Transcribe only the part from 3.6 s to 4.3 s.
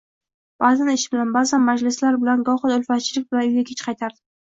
kech qaytardim.